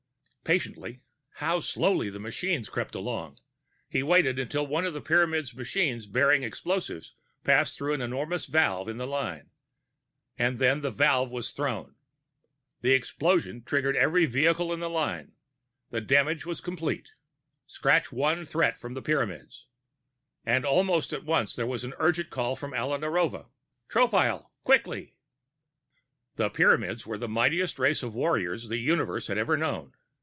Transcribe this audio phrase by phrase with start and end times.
[0.43, 0.99] Patiently
[1.35, 3.39] (how slowly the machines crept along!)
[3.87, 7.13] he waited until one of the Pyramids' machines bearing explosives
[7.45, 9.51] passed through an enormous valve in the line
[10.37, 11.95] and then the valve was thrown.
[12.81, 15.35] The explosion triggered every vehicle in the line.
[15.89, 17.13] The damage was complete.
[17.65, 19.67] Scratch one threat from the Pyramids
[20.45, 23.47] And almost at once, there was another urgent call from Alia Narova:
[23.87, 25.15] "Tropile, quickly!"
[26.35, 29.93] The Pyramids were the mightiest race of warriors the Universe had ever known.